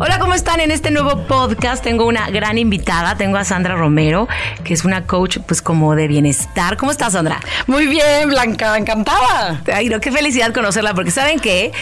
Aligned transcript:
Hola, 0.00 0.20
¿cómo 0.20 0.34
están? 0.34 0.60
En 0.60 0.70
este 0.70 0.92
nuevo 0.92 1.26
podcast 1.26 1.82
tengo 1.82 2.06
una 2.06 2.30
gran 2.30 2.56
invitada, 2.56 3.16
tengo 3.16 3.36
a 3.36 3.44
Sandra 3.44 3.74
Romero, 3.74 4.28
que 4.62 4.72
es 4.72 4.84
una 4.84 5.08
coach 5.08 5.38
pues 5.44 5.60
como 5.60 5.96
de 5.96 6.06
bienestar. 6.06 6.76
¿Cómo 6.76 6.92
estás, 6.92 7.14
Sandra? 7.14 7.40
Muy 7.66 7.88
bien, 7.88 8.28
Blanca, 8.28 8.78
encantada. 8.78 9.60
Ay, 9.72 9.88
no, 9.88 9.98
qué 9.98 10.12
felicidad 10.12 10.54
conocerla, 10.54 10.94
porque 10.94 11.10
¿saben 11.10 11.40
qué? 11.40 11.72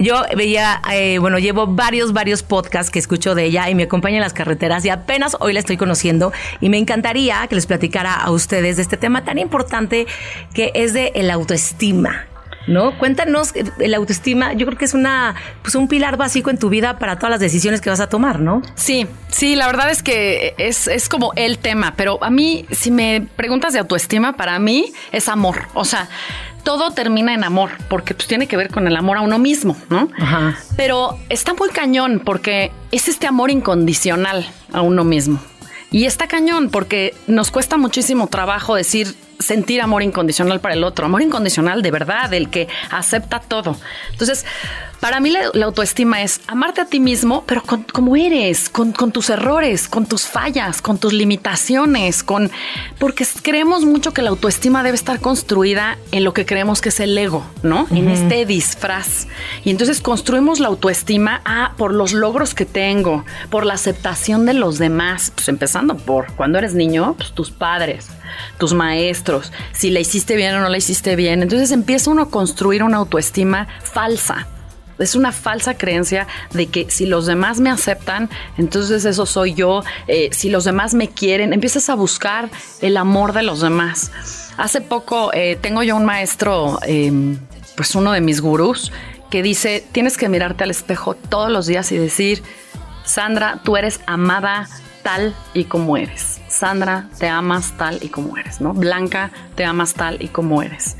Yo 0.00 0.24
veía, 0.36 0.82
eh, 0.92 1.18
bueno, 1.20 1.38
llevo 1.38 1.68
varios, 1.68 2.12
varios 2.12 2.42
podcasts 2.42 2.90
que 2.90 2.98
escucho 2.98 3.36
de 3.36 3.44
ella 3.44 3.70
y 3.70 3.76
me 3.76 3.84
acompaña 3.84 4.16
en 4.16 4.22
las 4.22 4.32
carreteras 4.32 4.84
y 4.84 4.88
apenas 4.88 5.36
hoy 5.38 5.52
la 5.52 5.60
estoy 5.60 5.76
conociendo 5.76 6.32
y 6.60 6.70
me 6.70 6.78
encantaría 6.78 7.46
que 7.46 7.54
les 7.54 7.66
platicara 7.66 8.14
a 8.14 8.32
ustedes 8.32 8.78
de 8.78 8.82
este 8.82 8.96
tema 8.96 9.24
tan 9.24 9.38
importante 9.38 10.08
que 10.54 10.72
es 10.74 10.92
de 10.92 11.12
el 11.14 11.30
autoestima. 11.30 12.29
¿No? 12.66 12.96
Cuéntanos, 12.98 13.52
la 13.78 13.96
autoestima, 13.96 14.52
yo 14.52 14.66
creo 14.66 14.78
que 14.78 14.84
es 14.84 14.94
una, 14.94 15.34
pues 15.62 15.74
un 15.74 15.88
pilar 15.88 16.16
básico 16.16 16.50
en 16.50 16.58
tu 16.58 16.68
vida 16.68 16.98
para 16.98 17.16
todas 17.16 17.30
las 17.30 17.40
decisiones 17.40 17.80
que 17.80 17.90
vas 17.90 18.00
a 18.00 18.08
tomar, 18.08 18.40
¿no? 18.40 18.62
Sí, 18.74 19.06
sí, 19.28 19.56
la 19.56 19.66
verdad 19.66 19.90
es 19.90 20.02
que 20.02 20.54
es, 20.58 20.86
es 20.86 21.08
como 21.08 21.32
el 21.36 21.58
tema, 21.58 21.94
pero 21.96 22.22
a 22.22 22.30
mí, 22.30 22.66
si 22.70 22.90
me 22.90 23.26
preguntas 23.36 23.72
de 23.72 23.78
autoestima, 23.78 24.34
para 24.34 24.58
mí 24.58 24.92
es 25.12 25.28
amor, 25.28 25.68
o 25.74 25.84
sea, 25.84 26.08
todo 26.62 26.90
termina 26.90 27.34
en 27.34 27.44
amor, 27.44 27.70
porque 27.88 28.14
pues 28.14 28.28
tiene 28.28 28.46
que 28.46 28.56
ver 28.56 28.70
con 28.70 28.86
el 28.86 28.96
amor 28.96 29.16
a 29.16 29.22
uno 29.22 29.38
mismo, 29.38 29.76
¿no? 29.88 30.08
Ajá. 30.18 30.58
Pero 30.76 31.18
está 31.28 31.54
muy 31.54 31.70
cañón 31.70 32.20
porque 32.24 32.70
es 32.92 33.08
este 33.08 33.26
amor 33.26 33.50
incondicional 33.50 34.46
a 34.72 34.82
uno 34.82 35.04
mismo. 35.04 35.40
Y 35.90 36.04
está 36.04 36.28
cañón 36.28 36.70
porque 36.70 37.14
nos 37.26 37.50
cuesta 37.50 37.76
muchísimo 37.76 38.28
trabajo 38.28 38.76
decir 38.76 39.16
sentir 39.40 39.80
amor 39.80 40.02
incondicional 40.02 40.60
para 40.60 40.74
el 40.74 40.84
otro, 40.84 41.06
amor 41.06 41.22
incondicional 41.22 41.82
de 41.82 41.90
verdad, 41.90 42.32
el 42.32 42.50
que 42.50 42.68
acepta 42.90 43.40
todo. 43.40 43.76
Entonces, 44.12 44.46
para 45.00 45.18
mí 45.18 45.30
la, 45.30 45.50
la 45.54 45.66
autoestima 45.66 46.22
es 46.22 46.42
amarte 46.46 46.82
a 46.82 46.84
ti 46.84 47.00
mismo, 47.00 47.42
pero 47.46 47.62
con, 47.62 47.84
como 47.84 48.16
eres, 48.16 48.68
con, 48.68 48.92
con, 48.92 49.12
tus 49.12 49.30
errores, 49.30 49.88
con 49.88 50.06
tus 50.06 50.26
fallas, 50.26 50.82
con 50.82 50.98
tus 50.98 51.14
limitaciones, 51.14 52.22
con 52.22 52.50
porque 52.98 53.26
creemos 53.42 53.86
mucho 53.86 54.12
que 54.12 54.20
la 54.20 54.30
autoestima 54.30 54.82
debe 54.82 54.96
estar 54.96 55.18
construida 55.20 55.96
en 56.12 56.22
lo 56.22 56.34
que 56.34 56.44
creemos 56.44 56.82
que 56.82 56.90
es 56.90 57.00
el 57.00 57.16
ego, 57.16 57.44
¿no? 57.62 57.82
Uh 57.82 57.86
-huh. 57.86 57.98
En 57.98 58.10
este 58.10 58.44
disfraz. 58.44 59.26
Y 59.64 59.70
entonces 59.70 60.02
construimos 60.02 60.60
la 60.60 60.68
autoestima 60.68 61.40
ah, 61.46 61.72
por 61.78 61.94
los 61.94 62.12
logros 62.12 62.54
que 62.54 62.66
tengo, 62.66 63.24
por 63.50 63.64
la 63.64 63.74
aceptación 63.74 64.44
de 64.44 64.52
los 64.52 64.78
demás, 64.78 65.32
pues 65.34 65.48
empezando 65.48 65.96
por 65.96 66.32
cuando 66.34 66.58
eres 66.58 66.74
niño, 66.74 67.14
pues 67.16 67.32
tus 67.32 67.50
padres, 67.50 68.08
tus 68.58 68.74
maestros, 68.74 69.50
si 69.72 69.90
la 69.90 70.00
hiciste 70.00 70.36
bien 70.36 70.54
o 70.56 70.60
no 70.60 70.68
la 70.68 70.76
hiciste 70.76 71.16
bien. 71.16 71.42
Entonces 71.42 71.70
empieza 71.70 72.10
uno 72.10 72.22
a 72.22 72.30
construir 72.30 72.82
una 72.82 72.98
autoestima 72.98 73.66
falsa 73.82 74.46
es 75.00 75.14
una 75.14 75.32
falsa 75.32 75.76
creencia 75.76 76.26
de 76.52 76.66
que 76.66 76.90
si 76.90 77.06
los 77.06 77.26
demás 77.26 77.60
me 77.60 77.70
aceptan, 77.70 78.28
entonces 78.58 79.04
eso 79.04 79.26
soy 79.26 79.54
yo, 79.54 79.82
eh, 80.06 80.30
si 80.32 80.50
los 80.50 80.64
demás 80.64 80.94
me 80.94 81.08
quieren, 81.08 81.52
empiezas 81.52 81.88
a 81.88 81.94
buscar 81.94 82.50
el 82.80 82.96
amor 82.96 83.32
de 83.32 83.42
los 83.42 83.60
demás. 83.60 84.12
Hace 84.56 84.80
poco 84.80 85.32
eh, 85.32 85.58
tengo 85.60 85.82
yo 85.82 85.96
un 85.96 86.04
maestro, 86.04 86.78
eh, 86.86 87.12
pues 87.76 87.94
uno 87.94 88.12
de 88.12 88.20
mis 88.20 88.40
gurús, 88.40 88.92
que 89.30 89.42
dice, 89.42 89.84
tienes 89.92 90.16
que 90.16 90.28
mirarte 90.28 90.64
al 90.64 90.70
espejo 90.70 91.14
todos 91.14 91.50
los 91.50 91.66
días 91.66 91.90
y 91.92 91.96
decir, 91.96 92.42
Sandra, 93.04 93.60
tú 93.64 93.76
eres 93.76 94.00
amada 94.06 94.68
tal 95.02 95.34
y 95.54 95.64
como 95.64 95.96
eres. 95.96 96.40
Sandra, 96.48 97.08
te 97.18 97.28
amas 97.28 97.72
tal 97.78 97.98
y 98.02 98.08
como 98.08 98.36
eres, 98.36 98.60
¿no? 98.60 98.74
Blanca, 98.74 99.30
te 99.54 99.64
amas 99.64 99.94
tal 99.94 100.20
y 100.20 100.28
como 100.28 100.62
eres 100.62 100.96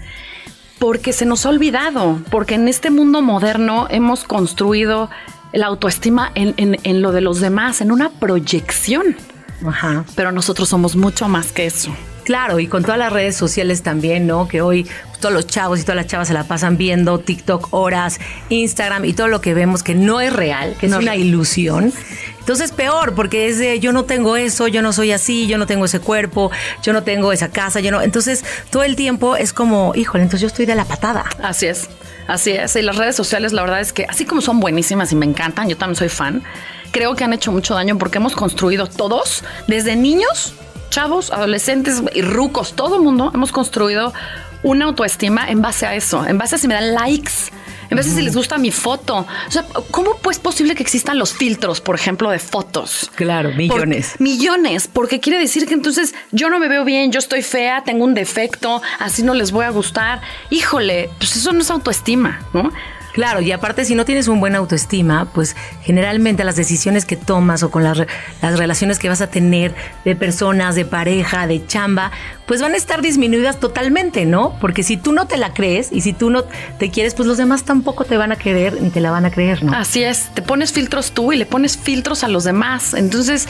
porque 0.80 1.12
se 1.12 1.26
nos 1.26 1.46
ha 1.46 1.50
olvidado, 1.50 2.20
porque 2.30 2.56
en 2.56 2.66
este 2.66 2.90
mundo 2.90 3.22
moderno 3.22 3.86
hemos 3.90 4.24
construido 4.24 5.10
la 5.52 5.66
autoestima 5.66 6.32
en, 6.34 6.54
en, 6.56 6.78
en 6.82 7.02
lo 7.02 7.12
de 7.12 7.20
los 7.20 7.40
demás, 7.40 7.80
en 7.80 7.92
una 7.92 8.08
proyección. 8.08 9.14
Ajá. 9.64 10.04
Pero 10.16 10.32
nosotros 10.32 10.68
somos 10.68 10.96
mucho 10.96 11.28
más 11.28 11.52
que 11.52 11.66
eso. 11.66 11.94
Claro, 12.24 12.60
y 12.60 12.66
con 12.66 12.82
todas 12.82 12.98
las 12.98 13.12
redes 13.12 13.36
sociales 13.36 13.82
también, 13.82 14.26
¿no? 14.26 14.48
Que 14.48 14.62
hoy 14.62 14.86
todos 15.20 15.34
los 15.34 15.46
chavos 15.46 15.80
y 15.80 15.82
todas 15.82 15.96
las 15.96 16.06
chavas 16.06 16.28
se 16.28 16.34
la 16.34 16.44
pasan 16.44 16.76
viendo 16.76 17.18
TikTok 17.18 17.72
horas, 17.72 18.18
Instagram 18.48 19.04
y 19.04 19.12
todo 19.12 19.28
lo 19.28 19.40
que 19.40 19.52
vemos 19.52 19.82
que 19.82 19.94
no 19.94 20.20
es 20.20 20.32
real, 20.32 20.76
que 20.80 20.88
no 20.88 20.96
es 20.96 21.02
una 21.02 21.16
ilusión. 21.16 21.92
Entonces 22.40 22.72
peor, 22.72 23.14
porque 23.14 23.48
es 23.48 23.58
de 23.58 23.78
yo 23.80 23.92
no 23.92 24.04
tengo 24.04 24.36
eso, 24.36 24.66
yo 24.66 24.82
no 24.82 24.92
soy 24.92 25.12
así, 25.12 25.46
yo 25.46 25.58
no 25.58 25.66
tengo 25.66 25.84
ese 25.84 26.00
cuerpo, 26.00 26.50
yo 26.82 26.92
no 26.92 27.02
tengo 27.02 27.32
esa 27.32 27.48
casa, 27.48 27.80
yo 27.80 27.90
no. 27.90 28.02
Entonces 28.02 28.44
todo 28.70 28.82
el 28.82 28.96
tiempo 28.96 29.36
es 29.36 29.52
como, 29.52 29.92
híjole, 29.94 30.24
entonces 30.24 30.40
yo 30.42 30.46
estoy 30.48 30.66
de 30.66 30.74
la 30.74 30.84
patada. 30.84 31.24
Así 31.42 31.66
es, 31.66 31.88
así 32.26 32.50
es. 32.52 32.74
Y 32.76 32.82
las 32.82 32.96
redes 32.96 33.16
sociales, 33.16 33.52
la 33.52 33.62
verdad 33.62 33.80
es 33.80 33.92
que 33.92 34.06
así 34.08 34.24
como 34.24 34.40
son 34.40 34.60
buenísimas 34.60 35.12
y 35.12 35.16
me 35.16 35.26
encantan, 35.26 35.68
yo 35.68 35.76
también 35.76 35.96
soy 35.96 36.08
fan, 36.08 36.42
creo 36.90 37.14
que 37.14 37.24
han 37.24 37.32
hecho 37.32 37.52
mucho 37.52 37.74
daño 37.74 37.98
porque 37.98 38.18
hemos 38.18 38.34
construido 38.34 38.86
todos, 38.86 39.44
desde 39.66 39.96
niños, 39.96 40.54
chavos, 40.90 41.30
adolescentes 41.30 42.02
y 42.12 42.22
rucos, 42.22 42.74
todo 42.74 42.96
el 42.96 43.02
mundo 43.02 43.30
hemos 43.32 43.52
construido 43.52 44.12
una 44.62 44.86
autoestima 44.86 45.48
en 45.48 45.62
base 45.62 45.86
a 45.86 45.94
eso, 45.94 46.26
en 46.26 46.36
base 46.36 46.56
a 46.56 46.58
si 46.58 46.68
me 46.68 46.74
dan 46.74 46.94
likes, 46.94 47.32
en 47.90 47.96
vez 47.96 48.06
de 48.06 48.12
si 48.12 48.22
les 48.22 48.34
gusta 48.34 48.56
mi 48.56 48.70
foto. 48.70 49.26
O 49.48 49.50
sea, 49.50 49.64
¿cómo 49.90 50.16
pues 50.22 50.36
es 50.36 50.42
posible 50.42 50.74
que 50.74 50.82
existan 50.82 51.18
los 51.18 51.34
filtros, 51.34 51.80
por 51.80 51.94
ejemplo, 51.94 52.30
de 52.30 52.38
fotos? 52.38 53.10
Claro, 53.14 53.52
millones. 53.52 54.12
Por, 54.12 54.20
millones, 54.20 54.88
porque 54.88 55.20
quiere 55.20 55.38
decir 55.38 55.66
que 55.66 55.74
entonces 55.74 56.14
yo 56.30 56.48
no 56.48 56.58
me 56.58 56.68
veo 56.68 56.84
bien, 56.84 57.12
yo 57.12 57.18
estoy 57.18 57.42
fea, 57.42 57.82
tengo 57.84 58.04
un 58.04 58.14
defecto, 58.14 58.80
así 58.98 59.22
no 59.22 59.34
les 59.34 59.50
voy 59.50 59.64
a 59.64 59.70
gustar. 59.70 60.20
Híjole, 60.50 61.10
pues 61.18 61.36
eso 61.36 61.52
no 61.52 61.60
es 61.60 61.70
autoestima, 61.70 62.40
¿no? 62.52 62.70
Claro, 63.12 63.40
y 63.40 63.50
aparte 63.50 63.84
si 63.84 63.94
no 63.94 64.04
tienes 64.04 64.28
un 64.28 64.38
buen 64.38 64.54
autoestima, 64.54 65.26
pues 65.32 65.56
generalmente 65.82 66.44
las 66.44 66.54
decisiones 66.54 67.04
que 67.04 67.16
tomas 67.16 67.62
o 67.62 67.70
con 67.70 67.82
las, 67.82 67.98
las, 68.40 68.58
relaciones 68.58 68.98
que 68.98 69.08
vas 69.08 69.20
a 69.20 69.28
tener 69.28 69.74
de 70.04 70.14
personas, 70.14 70.76
de 70.76 70.84
pareja, 70.84 71.46
de 71.46 71.66
chamba, 71.66 72.12
pues 72.50 72.60
van 72.60 72.74
a 72.74 72.76
estar 72.76 73.00
disminuidas 73.00 73.60
totalmente, 73.60 74.26
¿no? 74.26 74.56
Porque 74.60 74.82
si 74.82 74.96
tú 74.96 75.12
no 75.12 75.28
te 75.28 75.36
la 75.36 75.54
crees 75.54 75.92
y 75.92 76.00
si 76.00 76.12
tú 76.12 76.30
no 76.30 76.42
te 76.80 76.90
quieres, 76.90 77.14
pues 77.14 77.28
los 77.28 77.38
demás 77.38 77.62
tampoco 77.62 78.04
te 78.04 78.16
van 78.16 78.32
a 78.32 78.36
querer 78.36 78.82
ni 78.82 78.90
te 78.90 78.98
la 78.98 79.12
van 79.12 79.24
a 79.24 79.30
creer, 79.30 79.62
¿no? 79.62 79.72
Así 79.72 80.02
es, 80.02 80.30
te 80.34 80.42
pones 80.42 80.72
filtros 80.72 81.12
tú 81.12 81.32
y 81.32 81.36
le 81.36 81.46
pones 81.46 81.78
filtros 81.78 82.24
a 82.24 82.28
los 82.28 82.42
demás. 82.42 82.94
Entonces, 82.94 83.46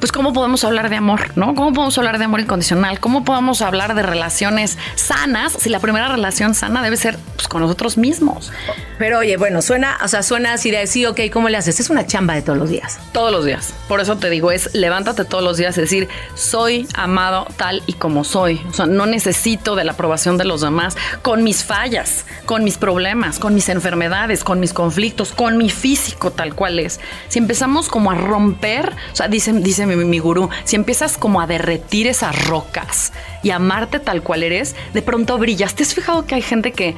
pues 0.00 0.10
cómo 0.12 0.32
podemos 0.32 0.64
hablar 0.64 0.88
de 0.88 0.96
amor, 0.96 1.36
¿no? 1.36 1.54
¿Cómo 1.54 1.72
podemos 1.72 1.96
hablar 1.98 2.18
de 2.18 2.24
amor 2.24 2.40
incondicional? 2.40 2.98
¿Cómo 2.98 3.22
podemos 3.22 3.60
hablar 3.62 3.94
de 3.94 4.02
relaciones 4.02 4.78
sanas 4.96 5.52
si 5.52 5.68
la 5.68 5.78
primera 5.78 6.08
relación 6.08 6.54
sana 6.54 6.82
debe 6.82 6.96
ser 6.96 7.18
pues, 7.36 7.46
con 7.46 7.60
nosotros 7.60 7.98
mismos? 7.98 8.50
Pero 8.98 9.18
oye, 9.18 9.36
bueno, 9.36 9.62
suena, 9.62 9.98
o 10.02 10.08
sea, 10.08 10.22
suena 10.22 10.54
así 10.54 10.70
de 10.70 10.86
sí, 10.86 11.06
ok, 11.06 11.20
¿cómo 11.32 11.50
le 11.50 11.58
haces? 11.58 11.78
Es 11.80 11.90
una 11.90 12.06
chamba 12.06 12.34
de 12.34 12.42
todos 12.42 12.58
los 12.58 12.70
días. 12.70 12.98
Todos 13.12 13.30
los 13.30 13.44
días. 13.44 13.74
Por 13.88 14.00
eso 14.00 14.16
te 14.16 14.30
digo, 14.30 14.50
es 14.50 14.74
levántate 14.74 15.24
todos 15.24 15.44
los 15.44 15.58
días 15.58 15.76
y 15.76 15.82
decir, 15.82 16.08
soy 16.34 16.88
amado 16.94 17.46
tal 17.56 17.82
y 17.86 17.92
como 17.92 18.24
soy. 18.24 18.39
O 18.68 18.72
sea, 18.72 18.86
no 18.86 19.06
necesito 19.06 19.76
de 19.76 19.84
la 19.84 19.92
aprobación 19.92 20.38
de 20.38 20.44
los 20.44 20.60
demás 20.60 20.96
con 21.22 21.42
mis 21.42 21.64
fallas, 21.64 22.24
con 22.46 22.64
mis 22.64 22.78
problemas, 22.78 23.38
con 23.38 23.54
mis 23.54 23.68
enfermedades, 23.68 24.44
con 24.44 24.60
mis 24.60 24.72
conflictos, 24.72 25.32
con 25.32 25.56
mi 25.56 25.70
físico 25.70 26.30
tal 26.30 26.54
cual 26.54 26.78
es. 26.78 27.00
Si 27.28 27.38
empezamos 27.38 27.88
como 27.88 28.10
a 28.10 28.14
romper, 28.14 28.92
o 29.12 29.16
sea, 29.16 29.28
dice, 29.28 29.52
dice 29.52 29.86
mi, 29.86 29.96
mi 29.96 30.18
gurú, 30.18 30.48
si 30.64 30.76
empiezas 30.76 31.18
como 31.18 31.40
a 31.40 31.46
derretir 31.46 32.06
esas 32.06 32.46
rocas 32.46 33.12
y 33.42 33.50
amarte 33.50 34.00
tal 34.00 34.22
cual 34.22 34.42
eres, 34.42 34.74
de 34.94 35.02
pronto 35.02 35.38
brillas. 35.38 35.74
¿Te 35.74 35.82
has 35.82 35.94
fijado 35.94 36.26
que 36.26 36.34
hay 36.34 36.42
gente 36.42 36.72
que 36.72 36.96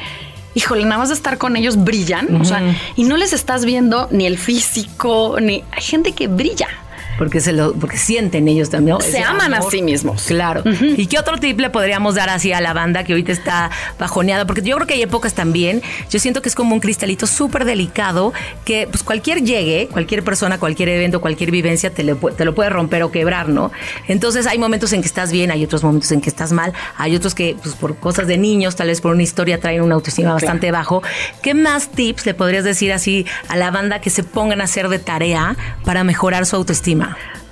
híjole, 0.55 0.85
nada 0.85 0.99
más 0.99 1.09
de 1.09 1.15
estar 1.15 1.39
con 1.39 1.57
ellos 1.57 1.83
brillan, 1.83 2.27
uh 2.27 2.39
-huh. 2.39 2.43
o 2.43 2.45
sea, 2.45 2.63
y 2.97 3.05
no 3.05 3.17
les 3.17 3.33
estás 3.33 3.65
viendo 3.65 4.09
ni 4.11 4.27
el 4.27 4.37
físico, 4.37 5.39
ni 5.41 5.65
hay 5.73 5.83
gente 5.83 6.13
que 6.13 6.29
brilla. 6.29 6.69
Porque 7.19 7.41
se 7.41 7.53
lo, 7.53 7.75
porque 7.75 7.97
sienten 7.97 8.49
ellos 8.49 8.71
también. 8.71 9.01
Se 9.01 9.23
aman 9.23 9.55
a 9.55 9.63
sí 9.63 9.83
mismos. 9.83 10.25
Claro. 10.25 10.63
¿Y 10.81 11.07
qué 11.07 11.19
otro 11.19 11.39
tip 11.39 11.61
le 11.61 11.71
podríamos 11.71 12.15
dar 12.15 12.31
así 12.31 12.53
a 12.53 12.61
la 12.61 12.73
banda 12.73 13.05
que 13.05 13.13
ahorita 13.13 13.33
está 13.33 13.71
bajoneada? 13.99 14.47
Porque 14.47 14.63
yo 14.63 14.77
creo 14.77 14.87
que 14.87 14.95
hay 14.95 15.03
épocas 15.03 15.35
también. 15.35 15.83
Yo 16.11 16.19
siento 16.19 16.43
que 16.43 16.49
es 16.49 16.55
como 16.55 16.75
un 16.75 16.81
cristalito 16.81 17.27
súper 17.27 17.65
delicado 17.65 18.33
que 18.65 18.89
pues 18.91 19.03
cualquier 19.03 19.43
llegue, 19.43 19.89
cualquier 19.91 20.25
persona, 20.25 20.59
cualquier 20.59 20.89
evento, 20.89 21.21
cualquier 21.21 21.51
vivencia 21.51 21.91
te, 21.91 22.05
te 22.05 22.45
lo 22.45 22.55
puede 22.55 22.71
romper 22.71 23.03
o 23.03 23.11
quebrar, 23.11 23.49
¿no? 23.49 23.71
Entonces 24.09 24.47
hay 24.47 24.59
momentos 24.59 24.93
en 24.93 25.01
que 25.01 25.09
estás 25.09 25.33
bien, 25.33 25.51
hay 25.51 25.65
otros 25.65 25.83
momentos 25.85 26.11
en 26.13 26.21
que 26.21 26.29
estás 26.29 26.53
mal, 26.53 26.73
hay 26.97 27.15
otros 27.17 27.35
que 27.35 27.57
pues 27.63 27.75
por 27.75 27.97
cosas 27.97 28.27
de 28.27 28.39
niños, 28.39 28.77
tal 28.77 28.89
vez 28.89 29.01
por 29.01 29.13
una 29.13 29.23
historia 29.23 29.61
traen 29.61 29.83
una 29.83 29.95
autoestima 29.95 30.33
bastante 30.33 30.71
bajo. 30.71 31.03
¿Qué 31.43 31.55
más 31.55 31.89
tips 31.89 32.27
le 32.27 32.35
podrías 32.35 32.65
decir 32.65 32.93
así 32.93 33.27
a 33.49 33.57
la 33.57 33.71
banda 33.71 34.01
que 34.01 34.11
se 34.11 34.23
pongan 34.23 34.61
a 34.61 34.65
hacer 34.65 34.89
de 34.89 34.99
tarea 34.99 35.57
para 35.85 36.05
mejorar 36.05 36.47
su 36.47 36.57
autoestima? 36.57 37.02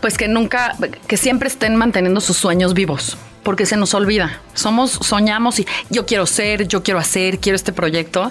Pues 0.00 0.16
que 0.16 0.28
nunca, 0.28 0.76
que 1.06 1.16
siempre 1.16 1.48
estén 1.48 1.76
manteniendo 1.76 2.20
sus 2.20 2.36
sueños 2.36 2.74
vivos 2.74 3.18
porque 3.42 3.66
se 3.66 3.76
nos 3.76 3.94
olvida. 3.94 4.40
Somos, 4.54 4.92
soñamos 4.92 5.58
y 5.58 5.66
yo 5.88 6.06
quiero 6.06 6.26
ser, 6.26 6.68
yo 6.68 6.82
quiero 6.82 7.00
hacer, 7.00 7.38
quiero 7.38 7.56
este 7.56 7.72
proyecto. 7.72 8.30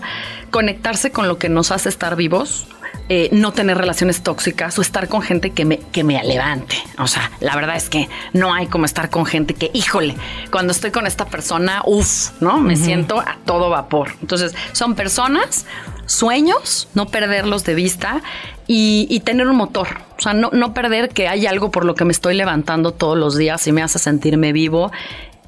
Conectarse 0.52 1.12
con 1.12 1.28
lo 1.28 1.38
que 1.38 1.50
nos 1.50 1.72
hace 1.72 1.90
estar 1.90 2.16
vivos, 2.16 2.68
eh, 3.12 3.30
no 3.32 3.54
tener 3.54 3.76
relaciones 3.76 4.22
tóxicas 4.22 4.78
o 4.78 4.84
estar 4.84 5.08
con 5.08 5.24
gente 5.24 5.50
que 5.50 5.66
me, 5.66 5.80
que 5.80 6.04
me 6.04 6.24
levante. 6.24 6.76
O 7.00 7.08
sea, 7.08 7.32
la 7.40 7.56
verdad 7.56 7.76
es 7.76 7.90
que 7.90 8.08
no 8.34 8.54
hay 8.54 8.68
como 8.68 8.86
estar 8.86 9.10
con 9.10 9.26
gente 9.26 9.56
que, 9.56 9.72
híjole, 9.74 10.16
cuando 10.52 10.72
estoy 10.72 10.92
con 10.92 11.08
esta 11.08 11.26
persona, 11.26 11.82
uff, 11.86 12.40
¿no? 12.40 12.60
Me 12.60 12.76
siento 12.76 13.20
a 13.20 13.38
todo 13.46 13.72
vapor. 13.72 14.14
Entonces, 14.22 14.54
son 14.74 14.94
personas, 14.94 15.66
sueños, 16.06 16.88
no 16.94 17.08
perderlos 17.08 17.64
de 17.64 17.74
vista 17.74 18.22
y, 18.68 19.20
tener 19.26 19.48
un 19.48 19.56
motor. 19.56 19.88
O 20.18 20.22
sea, 20.22 20.34
no, 20.34 20.52
no 20.54 20.76
perder 20.76 21.10
que 21.10 21.28
hay 21.28 21.48
algo 21.48 21.72
por 21.72 21.86
lo 21.86 21.96
que 21.96 22.06
me 22.06 22.12
estoy 22.12 22.36
levantando 22.36 22.92
todos 22.92 23.18
los 23.18 23.36
días 23.36 23.66
y 23.66 23.72
me 23.72 23.82
hace 23.82 23.98
sentirme 23.98 24.54
vivo 24.54 24.92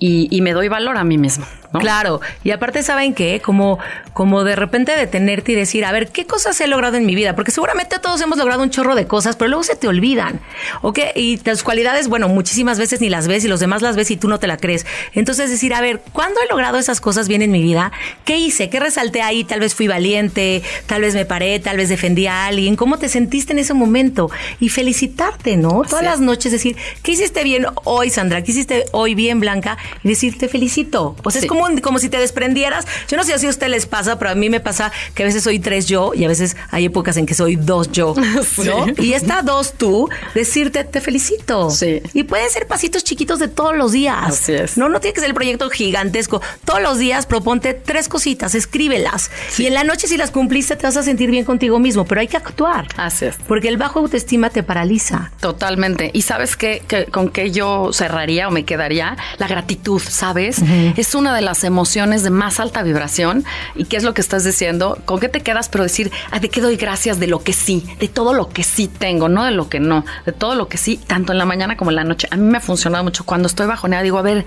y, 0.04 0.42
me 0.42 0.54
doy 0.54 0.68
valor 0.68 0.98
a 0.98 1.04
mí 1.04 1.20
mismo. 1.20 1.46
Claro, 1.80 2.20
y 2.44 2.52
aparte 2.52 2.82
saben 2.82 3.14
que 3.14 3.40
como, 3.40 3.78
como 4.14 4.44
de 4.44 4.56
repente 4.56 4.94
detenerte 4.94 5.54
y 5.54 5.56
decir, 5.56 5.86
a 5.86 5.92
ver, 5.92 6.10
¿qué 6.10 6.26
cosas 6.26 6.60
he 6.60 6.68
logrado 6.68 6.98
en 6.98 7.06
mi 7.06 7.16
vida? 7.16 7.36
Porque 7.36 7.52
seguramente 7.52 7.98
todos 8.00 8.20
hemos 8.20 8.38
logrado 8.40 8.64
un 8.64 8.72
chorro 8.72 8.96
de 8.96 9.06
cosas, 9.06 9.36
pero 9.36 9.50
luego 9.50 9.64
se 9.64 9.76
te 9.76 9.88
olvidan. 9.88 10.42
¿Ok? 10.82 11.00
Y 11.16 11.38
tus 11.38 11.64
cualidades, 11.64 12.10
bueno, 12.10 12.28
muchísimas 12.28 12.80
veces 12.80 13.00
ni 13.00 13.10
las 13.10 13.28
ves 13.28 13.46
y 13.46 13.48
los 13.48 13.60
demás 13.60 13.84
las 13.84 13.96
ves 13.96 14.10
y 14.12 14.18
tú 14.18 14.28
no 14.28 14.40
te 14.40 14.48
la 14.48 14.58
crees. 14.58 14.86
Entonces 15.14 15.52
decir, 15.52 15.74
a 15.74 15.82
ver, 15.82 16.02
¿cuándo 16.12 16.42
he 16.44 16.50
logrado 16.50 16.80
esas 16.80 17.00
cosas 17.00 17.28
bien 17.28 17.44
en 17.44 17.52
mi 17.52 17.62
vida? 17.62 17.92
¿Qué 18.26 18.38
hice? 18.38 18.70
¿Qué 18.70 18.80
resalté 18.80 19.22
ahí? 19.22 19.44
Tal 19.44 19.60
vez 19.60 19.76
fui 19.76 19.88
valiente, 19.88 20.64
tal 20.88 21.04
vez 21.04 21.14
me 21.14 21.26
paré, 21.26 21.60
tal 21.60 21.78
vez 21.78 21.90
defendí 21.90 22.26
a 22.26 22.48
alguien. 22.48 22.76
¿Cómo 22.76 22.98
te 22.98 23.08
sentiste 23.08 23.54
en 23.54 23.60
ese 23.60 23.76
momento? 23.76 24.32
Y 24.60 24.70
felicitarte, 24.70 25.58
¿no? 25.58 25.84
Todas 25.88 26.04
las 26.04 26.20
noches 26.20 26.52
decir, 26.52 26.76
¿qué 27.04 27.12
hiciste 27.12 27.44
bien 27.44 27.68
hoy, 27.84 28.10
Sandra? 28.10 28.44
¿Qué 28.44 28.52
hiciste 28.52 28.86
hoy 28.92 29.16
bien, 29.16 29.40
Blanca? 29.40 29.78
Y 30.04 30.10
decir, 30.10 30.38
te 30.38 30.48
felicito. 30.48 31.16
Pues 31.22 31.36
es 31.36 31.46
como, 31.46 31.68
como 31.82 32.00
si 32.00 32.10
te 32.10 32.18
desprendieras. 32.18 32.86
Yo 33.08 33.18
no 33.18 33.24
sé 33.24 33.38
si 33.40 33.48
a 33.48 33.50
usted 33.50 33.68
les 33.68 33.86
pasa, 33.86 34.18
pero 34.20 34.32
a 34.32 34.36
mí 34.36 34.50
me 34.50 34.60
pasa 34.60 34.92
que 35.14 35.24
a 35.24 35.26
veces 35.26 35.44
soy 35.44 35.60
tres 35.60 35.88
yo 35.88 36.14
y 36.14 36.26
a 36.26 36.28
veces 36.28 36.56
hay 36.70 36.86
épocas 36.86 37.18
en 37.18 37.26
que 37.26 37.34
soy 37.34 37.56
dos 37.56 37.92
yo. 37.92 38.14
¿no? 38.66 38.86
Y 38.98 39.14
esta 39.14 39.42
dos 39.42 39.74
tú, 39.74 40.10
decirte, 40.34 40.84
te 40.84 41.02
felicito. 41.02 41.70
Sí. 41.70 42.02
Y 42.14 42.24
pueden 42.24 42.50
ser 42.50 42.68
pasitos 42.68 43.04
chiquitos 43.04 43.40
de 43.40 43.48
todos 43.48 43.76
los 43.76 43.92
días. 43.92 44.18
Así 44.22 44.54
es. 44.54 44.78
No, 44.78 44.90
no 44.90 45.00
tiene 45.00 45.14
que 45.14 45.22
ser 45.22 45.30
el 45.30 45.36
proyecto 45.36 45.70
gigantesco. 45.70 46.42
Todos 46.66 46.82
los 46.82 46.98
días 46.98 47.26
proponte 47.26 47.74
tres 47.74 48.08
cositas, 48.08 48.56
escríbelas. 48.56 49.32
Y 49.58 49.66
en 49.66 49.74
la 49.74 49.84
noche, 49.84 50.08
si 50.08 50.18
las 50.18 50.32
cumpliste, 50.32 50.76
te 50.76 50.84
vas 50.88 50.98
a 50.98 51.04
sentir 51.04 51.32
bien 51.32 51.46
contigo 51.46 51.80
mismo, 51.80 52.06
pero 52.06 52.22
hay 52.22 52.28
que 52.28 52.38
actuar. 52.38 52.88
Así 52.98 53.26
es. 53.26 53.36
Porque 53.48 53.68
el 53.68 53.78
bajo 53.78 54.00
autoestima 54.00 54.50
te 54.50 54.64
paraliza. 54.64 55.32
Totalmente. 55.40 56.12
¿Y 56.14 56.22
sabes 56.22 56.56
qué, 56.56 56.84
con 57.12 57.30
qué 57.30 57.52
yo 57.52 57.92
cerraría 57.94 58.48
o 58.48 58.52
me 58.52 58.66
quedaría? 58.66 59.18
La 59.38 59.48
gratitud 59.48 59.81
¿sabes? 60.10 60.62
Es 60.98 61.16
una 61.16 61.36
de 61.36 61.42
las 61.42 61.64
emociones 61.64 62.24
de 62.24 62.30
más 62.30 62.60
alta 62.60 62.84
vibración. 62.84 63.44
¿Y 63.76 63.86
qué 63.86 63.98
es 63.98 64.04
lo 64.04 64.14
que 64.14 64.22
estás 64.22 64.44
diciendo? 64.44 64.98
¿Con 65.06 65.20
qué 65.20 65.30
te 65.30 65.42
quedas? 65.42 65.70
Pero 65.70 65.84
decir, 65.84 66.12
ah, 66.32 66.40
¿de 66.40 66.50
qué 66.50 66.62
doy 66.62 66.76
gracias? 66.76 67.20
De 67.20 67.28
lo 67.28 67.44
que 67.44 67.54
sí, 67.54 67.86
de 68.00 68.08
todo 68.08 68.34
lo 68.34 68.50
que 68.50 68.64
sí 68.64 68.88
tengo, 68.88 69.30
no 69.30 69.44
de 69.44 69.52
lo 69.52 69.70
que 69.70 69.80
no, 69.80 70.06
de 70.26 70.32
todo 70.32 70.56
lo 70.56 70.68
que 70.68 70.78
sí, 70.78 70.98
tanto 70.98 71.32
en 71.32 71.38
la 71.38 71.46
mañana 71.46 71.78
como 71.78 71.92
en 71.92 71.96
la 71.96 72.04
noche. 72.04 72.28
A 72.32 72.38
mí 72.38 72.44
me 72.44 72.58
ha 72.58 72.62
funcionado 72.62 73.04
mucho. 73.04 73.26
Cuando 73.26 73.48
estoy 73.48 73.68
bajoneada, 73.68 74.04
digo, 74.04 74.18
a 74.18 74.22
ver, 74.22 74.46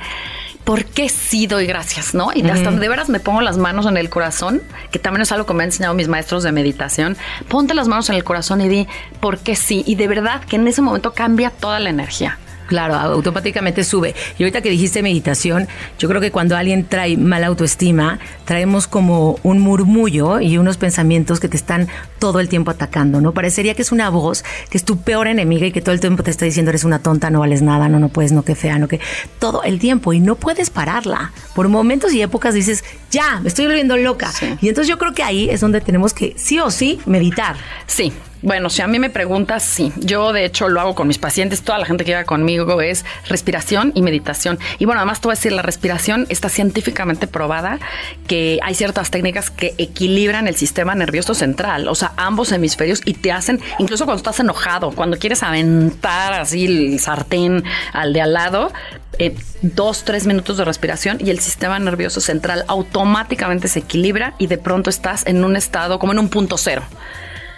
¿por 0.64 0.84
qué 0.84 1.08
sí 1.08 1.46
doy 1.46 1.66
gracias? 1.66 2.14
¿No? 2.14 2.30
Y 2.34 2.48
hasta 2.48 2.70
de 2.70 2.88
veras 2.88 3.08
me 3.08 3.20
pongo 3.20 3.40
las 3.40 3.58
manos 3.58 3.86
en 3.86 3.96
el 3.96 4.08
corazón, 4.10 4.62
que 4.90 4.98
también 4.98 5.22
es 5.22 5.32
algo 5.32 5.46
que 5.46 5.54
me 5.54 5.62
han 5.62 5.68
enseñado 5.68 5.94
mis 5.94 6.08
maestros 6.08 6.42
de 6.42 6.52
meditación. 6.52 7.16
Ponte 7.48 7.74
las 7.74 7.88
manos 7.88 8.08
en 8.08 8.16
el 8.16 8.24
corazón 8.24 8.60
y 8.60 8.68
di, 8.68 8.86
¿por 9.20 9.38
qué 9.38 9.56
sí? 9.56 9.84
Y 9.86 9.96
de 9.96 10.08
verdad 10.08 10.42
que 10.44 10.56
en 10.56 10.66
ese 10.66 10.82
momento 10.82 11.12
cambia 11.12 11.50
toda 11.50 11.80
la 11.80 11.90
energía. 11.90 12.38
Claro, 12.66 12.94
automáticamente 12.94 13.84
sube. 13.84 14.14
Y 14.38 14.42
ahorita 14.42 14.62
que 14.62 14.70
dijiste 14.70 15.02
meditación, 15.02 15.68
yo 15.98 16.08
creo 16.08 16.20
que 16.20 16.30
cuando 16.30 16.56
alguien 16.56 16.86
trae 16.86 17.16
mala 17.16 17.48
autoestima, 17.48 18.18
traemos 18.44 18.86
como 18.86 19.38
un 19.42 19.60
murmullo 19.60 20.40
y 20.40 20.56
unos 20.56 20.76
pensamientos 20.76 21.40
que 21.40 21.48
te 21.48 21.56
están 21.56 21.88
todo 22.18 22.40
el 22.40 22.48
tiempo 22.48 22.70
atacando, 22.70 23.20
¿no? 23.20 23.32
Parecería 23.32 23.74
que 23.74 23.82
es 23.82 23.92
una 23.92 24.08
voz 24.08 24.44
que 24.70 24.78
es 24.78 24.84
tu 24.84 24.98
peor 24.98 25.26
enemiga 25.26 25.66
y 25.66 25.72
que 25.72 25.82
todo 25.82 25.94
el 25.94 26.00
tiempo 26.00 26.22
te 26.22 26.30
está 26.30 26.46
diciendo 26.46 26.70
eres 26.70 26.84
una 26.84 27.00
tonta, 27.00 27.30
no 27.30 27.40
vales 27.40 27.60
nada, 27.62 27.88
no, 27.88 27.98
no 27.98 28.08
puedes, 28.08 28.32
no, 28.32 28.42
que 28.44 28.54
fea, 28.54 28.78
no, 28.78 28.88
que 28.88 29.00
todo 29.38 29.62
el 29.62 29.78
tiempo 29.78 30.12
y 30.12 30.20
no 30.20 30.36
puedes 30.36 30.70
pararla. 30.70 31.32
Por 31.54 31.68
momentos 31.68 32.12
y 32.14 32.22
épocas 32.22 32.54
dices, 32.54 32.82
ya, 33.10 33.40
me 33.40 33.48
estoy 33.48 33.66
volviendo 33.66 33.96
loca. 33.96 34.30
Y 34.60 34.68
entonces 34.68 34.88
yo 34.88 34.98
creo 34.98 35.12
que 35.12 35.22
ahí 35.22 35.50
es 35.50 35.60
donde 35.60 35.80
tenemos 35.80 36.14
que 36.14 36.34
sí 36.36 36.58
o 36.58 36.70
sí 36.70 36.98
meditar. 37.06 37.56
Sí, 37.86 38.12
bueno, 38.44 38.68
si 38.68 38.82
a 38.82 38.86
mí 38.86 38.98
me 38.98 39.08
preguntas, 39.08 39.62
sí. 39.62 39.90
Yo 39.96 40.34
de 40.34 40.44
hecho 40.44 40.68
lo 40.68 40.78
hago 40.78 40.94
con 40.94 41.08
mis 41.08 41.16
pacientes, 41.16 41.62
toda 41.62 41.78
la 41.78 41.86
gente 41.86 42.04
que 42.04 42.10
llega 42.10 42.24
conmigo 42.24 42.82
es 42.82 43.06
respiración 43.26 43.90
y 43.94 44.02
meditación. 44.02 44.58
Y 44.78 44.84
bueno, 44.84 45.00
además 45.00 45.22
te 45.22 45.28
voy 45.28 45.32
a 45.32 45.36
decir, 45.36 45.52
la 45.52 45.62
respiración 45.62 46.26
está 46.28 46.50
científicamente 46.50 47.26
probada 47.26 47.80
que 48.26 48.60
hay 48.62 48.74
ciertas 48.74 49.10
técnicas 49.10 49.50
que 49.50 49.74
equilibran 49.78 50.46
el 50.46 50.56
sistema 50.56 50.94
nervioso 50.94 51.34
central, 51.34 51.88
o 51.88 51.94
sea, 51.94 52.12
ambos 52.18 52.52
hemisferios 52.52 53.00
y 53.06 53.14
te 53.14 53.32
hacen, 53.32 53.60
incluso 53.78 54.04
cuando 54.04 54.18
estás 54.18 54.38
enojado, 54.40 54.90
cuando 54.92 55.18
quieres 55.18 55.42
aventar 55.42 56.34
así 56.34 56.66
el 56.66 57.00
sartén 57.00 57.64
al 57.94 58.12
de 58.12 58.20
al 58.20 58.34
lado, 58.34 58.72
eh, 59.18 59.34
dos, 59.62 60.04
tres 60.04 60.26
minutos 60.26 60.58
de 60.58 60.66
respiración 60.66 61.16
y 61.18 61.30
el 61.30 61.40
sistema 61.40 61.78
nervioso 61.78 62.20
central 62.20 62.66
automáticamente 62.68 63.68
se 63.68 63.78
equilibra 63.78 64.34
y 64.38 64.48
de 64.48 64.58
pronto 64.58 64.90
estás 64.90 65.26
en 65.26 65.44
un 65.44 65.56
estado 65.56 65.98
como 65.98 66.12
en 66.12 66.18
un 66.18 66.28
punto 66.28 66.58
cero. 66.58 66.82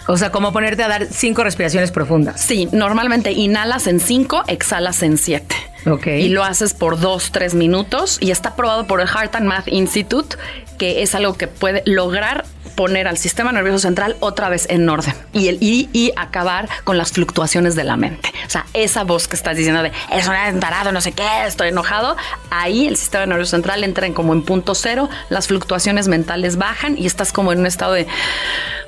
O 0.06 0.16
sea, 0.16 0.30
como 0.30 0.52
ponerte 0.52 0.82
a 0.82 0.88
dar 0.88 1.06
cinco 1.10 1.44
respiraciones 1.44 1.90
profundas. 1.90 2.40
Sí, 2.40 2.68
normalmente 2.72 3.32
inhalas 3.32 3.86
en 3.86 4.00
cinco, 4.00 4.42
exhalas 4.46 5.02
en 5.02 5.18
siete. 5.18 5.56
Ok. 5.86 6.06
Y 6.06 6.28
lo 6.28 6.42
haces 6.42 6.74
por 6.74 6.98
dos, 6.98 7.30
tres 7.32 7.54
minutos 7.54 8.18
y 8.20 8.30
está 8.30 8.56
probado 8.56 8.86
por 8.86 9.00
el 9.00 9.08
Heart 9.08 9.36
and 9.36 9.46
Math 9.46 9.68
Institute 9.68 10.36
que 10.76 11.02
es 11.02 11.14
algo 11.14 11.34
que 11.34 11.48
puede 11.48 11.82
lograr 11.86 12.44
poner 12.74 13.08
al 13.08 13.16
sistema 13.16 13.52
nervioso 13.52 13.78
central 13.78 14.16
otra 14.20 14.50
vez 14.50 14.66
en 14.68 14.86
orden 14.88 15.14
y, 15.32 15.48
el, 15.48 15.58
y, 15.60 16.12
acabar 16.16 16.68
con 16.84 16.98
las 16.98 17.12
fluctuaciones 17.12 17.74
de 17.74 17.84
la 17.84 17.96
mente. 17.96 18.30
O 18.46 18.50
sea, 18.50 18.66
esa 18.74 19.02
voz 19.02 19.28
que 19.28 19.36
estás 19.36 19.56
diciendo 19.56 19.82
de 19.82 19.92
es 20.12 20.28
un 20.28 20.60
tarado, 20.60 20.92
no 20.92 21.00
sé 21.00 21.12
qué, 21.12 21.26
estoy 21.46 21.68
enojado, 21.68 22.16
ahí 22.50 22.86
el 22.86 22.96
sistema 22.96 23.24
nervioso 23.24 23.52
central 23.52 23.82
entra 23.82 24.06
en 24.06 24.12
como 24.12 24.34
en 24.34 24.42
punto 24.42 24.74
cero, 24.74 25.08
las 25.30 25.46
fluctuaciones 25.46 26.08
mentales 26.08 26.56
bajan 26.56 26.98
y 26.98 27.06
estás 27.06 27.32
como 27.32 27.52
en 27.52 27.60
un 27.60 27.66
estado 27.66 27.94
de, 27.94 28.06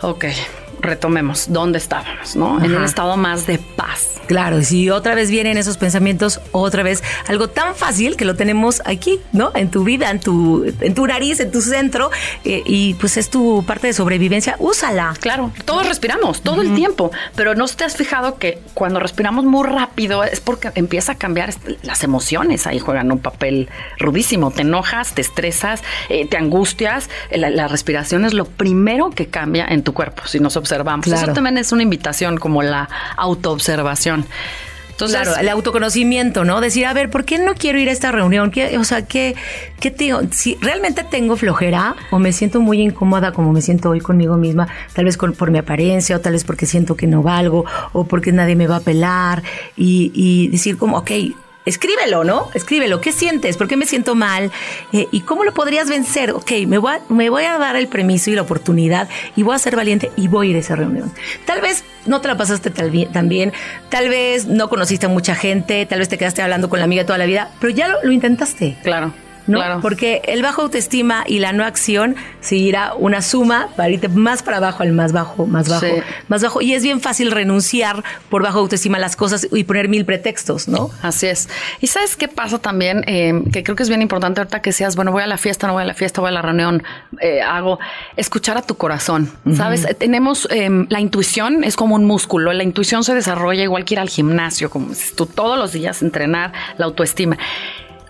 ok, 0.03 0.27
retomemos 0.81 1.53
dónde 1.53 1.79
estábamos, 1.79 2.37
¿no? 2.37 2.63
En 2.63 2.75
un 2.75 2.85
estado 2.85 3.17
más 3.17 3.47
de 3.47 3.59
paz. 3.59 4.19
Claro, 4.27 4.59
y 4.59 4.65
si 4.65 4.91
otra 4.91 5.15
vez 5.15 5.31
vienen 5.31 5.57
esos 5.57 5.79
pensamientos, 5.79 6.41
otra 6.53 6.83
vez 6.83 7.03
algo 7.29 7.49
tan 7.49 7.75
fácil 7.75 8.17
que 8.17 8.25
lo 8.25 8.37
tenemos 8.37 8.83
aquí, 8.85 9.21
¿no? 9.33 9.53
En 9.55 9.71
tu 9.71 9.85
vida, 9.85 10.11
en 10.11 10.21
tu, 10.21 10.65
en 10.81 10.95
tu 10.95 11.07
nariz, 11.07 11.41
en 11.41 11.51
tu 11.51 11.63
centro, 11.63 12.11
eh, 12.45 12.63
y 12.67 12.95
pues 12.95 13.17
es 13.17 13.31
tu 13.31 13.65
parte 13.67 13.87
de 13.87 13.93
sobrevivencia, 13.93 14.57
úsala. 14.59 15.15
Claro, 15.21 15.51
todos 15.65 15.89
respiramos 15.89 16.43
todo 16.43 16.61
el 16.61 16.75
tiempo, 16.75 17.11
pero 17.35 17.55
no 17.55 17.67
te 17.69 17.85
has 17.85 17.97
fijado 17.97 18.39
que 18.39 18.61
cuando 18.75 19.01
respiramos 19.01 19.45
muy 19.45 19.67
rápido 19.67 20.25
es 20.25 20.41
porque 20.41 20.71
empieza 20.75 21.13
a 21.13 21.15
cambiar 21.17 21.55
las 21.83 22.05
emociones, 22.05 22.67
ahí 22.67 22.79
juegan 22.79 23.11
un 23.13 23.19
papel 23.19 23.69
rudísimo, 23.99 24.51
te 24.51 24.63
enojas, 24.63 25.15
te 25.15 25.21
estresas, 25.21 25.83
eh, 26.09 26.27
te 26.27 26.37
angustias, 26.37 27.09
la, 27.31 27.69
respiración 27.69 28.25
es 28.25 28.35
lo 28.35 28.45
primero 28.47 29.11
que 29.11 29.27
cambia 29.27 29.67
en 29.67 29.83
tu 29.83 29.93
cuerpo, 29.93 30.23
si 30.27 30.41
nos 30.41 30.57
observamos. 30.69 31.07
Eso 31.07 31.33
también 31.33 31.59
es 31.59 31.73
una 31.73 31.83
invitación 31.83 32.39
como 32.39 32.63
la 32.63 32.89
autoobservación. 33.17 34.27
Entonces, 34.99 35.21
claro, 35.21 35.41
el 35.41 35.49
autoconocimiento, 35.49 36.45
¿no? 36.45 36.61
Decir, 36.61 36.85
a 36.85 36.93
ver, 36.93 37.09
¿por 37.09 37.25
qué 37.25 37.39
no 37.39 37.55
quiero 37.55 37.79
ir 37.79 37.89
a 37.89 37.93
esta 37.93 38.11
reunión? 38.11 38.53
o 38.81 38.85
sea, 38.85 39.07
¿qué, 39.07 39.37
qué 39.79 39.93
te 39.93 40.05
digo? 40.05 40.23
Si 40.33 40.57
realmente 40.61 41.05
tengo 41.05 41.37
flojera 41.37 41.95
o 42.11 42.19
me 42.19 42.33
siento 42.33 42.61
muy 42.61 42.81
incómoda 42.83 43.31
como 43.31 43.53
me 43.53 43.63
siento 43.63 43.91
hoy 43.91 44.01
conmigo 44.01 44.37
misma, 44.37 44.67
tal 44.95 45.05
vez 45.05 45.17
por 45.17 45.53
mi 45.53 45.59
apariencia 45.59 46.17
o 46.17 46.21
tal 46.21 46.33
vez 46.33 46.43
porque 46.43 46.67
siento 46.67 46.97
que 46.97 47.07
no 47.07 47.23
valgo 47.23 47.65
o 47.93 48.07
porque 48.07 48.33
nadie 48.33 48.57
me 48.57 48.67
va 48.67 48.77
a 48.77 48.81
pelar 48.81 49.45
y, 49.77 50.11
y 50.15 50.49
decir 50.49 50.77
como, 50.77 50.99
ok, 50.99 51.11
escríbelo, 51.69 52.25
¿no? 52.25 52.49
Escríbelo. 52.55 53.01
¿Qué 53.01 53.13
sientes? 53.13 53.57
¿Por 53.57 53.69
qué 53.69 53.77
me 53.77 53.87
siento 53.87 54.15
mal? 54.15 54.51
Eh, 54.93 55.09
¿Y 55.13 55.21
cómo 55.21 55.45
lo 55.45 55.53
podrías 55.53 55.89
vencer? 55.89 56.33
Ok, 56.33 56.53
me 56.67 56.79
voy, 56.79 56.95
a, 56.95 57.01
me 57.09 57.31
voy 57.31 57.45
a 57.45 57.59
dar 57.59 57.77
el 57.77 57.89
permiso 57.89 58.31
y 58.31 58.35
la 58.35 58.43
oportunidad 58.43 59.09
y 59.37 59.43
voy 59.43 59.55
a 59.55 59.59
ser 59.59 59.77
valiente 59.77 60.11
y 60.17 60.29
voy 60.29 60.49
a 60.49 60.51
ir 60.51 60.57
a 60.57 60.61
esa 60.61 60.77
reunión. 60.77 61.13
Tal 61.45 61.61
vez 61.61 61.85
no 62.07 62.21
te 62.21 62.29
la 62.29 62.37
pasaste 62.37 62.71
tan 62.71 63.29
bien, 63.29 63.53
tal 63.91 64.09
vez 64.09 64.47
no 64.47 64.69
conociste 64.69 65.07
a 65.07 65.09
mucha 65.09 65.35
gente, 65.35 65.85
tal 65.87 65.99
vez 65.99 66.09
te 66.09 66.19
quedaste 66.19 66.43
hablando 66.43 66.69
con 66.69 66.79
la 66.79 66.87
amiga 66.87 67.05
toda 67.05 67.19
la 67.19 67.27
vida, 67.27 67.51
pero 67.61 67.73
ya 67.73 67.89
lo 68.03 68.13
intentaste. 68.13 68.77
Claro. 68.83 69.13
¿No? 69.49 69.81
Porque 69.81 70.23
el 70.27 70.43
bajo 70.43 70.63
autoestima 70.63 71.25
y 71.27 71.41
la 71.41 71.53
no 71.53 71.65
acción 71.65 72.17
seguirá 72.41 72.95
una 72.95 73.23
suma 73.23 73.69
para 73.77 73.91
irte 73.91 74.09
más 74.09 74.43
para 74.43 74.59
abajo 74.59 74.83
al 74.83 74.93
más 74.93 75.13
bajo, 75.13 75.47
más 75.47 75.69
bajo, 75.69 75.87
más 76.29 76.43
bajo. 76.43 76.61
Y 76.61 76.75
es 76.75 76.83
bien 76.83 77.01
fácil 77.01 77.31
renunciar 77.31 78.05
por 78.29 78.43
bajo 78.43 78.59
autoestima 78.59 78.99
a 78.99 79.01
las 79.01 79.17
cosas 79.17 79.49
y 79.51 79.65
poner 79.65 79.89
mil 79.89 80.05
pretextos, 80.05 80.69
¿no? 80.69 80.91
Así 81.03 81.27
es. 81.27 81.49
Y 81.81 81.87
sabes 81.89 82.17
qué 82.17 82.29
pasa 82.29 82.59
también, 82.59 83.05
eh, 83.07 83.43
que 83.53 83.63
creo 83.63 83.75
que 83.75 83.83
es 83.83 83.89
bien 83.89 84.03
importante 84.03 84.41
ahorita 84.41 84.63
que 84.63 84.73
seas, 84.73 84.97
bueno, 84.97 85.13
voy 85.13 85.23
a 85.23 85.27
la 85.27 85.39
fiesta, 85.39 85.67
no 85.67 85.73
voy 85.73 85.83
a 85.83 85.87
la 85.87 85.95
fiesta, 85.95 86.21
voy 86.21 86.29
a 86.29 86.33
la 86.33 86.43
reunión, 86.43 86.83
eh, 87.21 87.41
hago, 87.43 87.79
escuchar 88.17 88.59
a 88.59 88.63
tu 88.63 88.77
corazón, 88.77 89.31
¿sabes? 89.57 89.87
Tenemos 89.99 90.47
em, 90.51 90.87
la 90.91 91.01
intuición, 91.01 91.65
es 91.65 91.77
como 91.77 91.95
un 91.95 92.05
músculo, 92.05 92.53
la 92.53 92.63
intuición 92.63 93.05
se 93.05 93.15
desarrolla 93.15 93.63
igual 93.63 93.85
que 93.85 93.95
ir 93.95 94.01
al 94.01 94.09
gimnasio, 94.09 94.71
como 94.71 94.89
tú 95.17 95.27
todos 95.27 95.59
los 95.59 95.73
días 95.73 96.03
entrenar 96.03 96.53
la 96.77 96.87
autoestima 96.87 97.39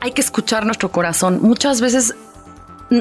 hay 0.01 0.13
que 0.13 0.21
escuchar 0.21 0.65
nuestro 0.65 0.91
corazón. 0.91 1.41
Muchas 1.43 1.81
veces 1.81 2.15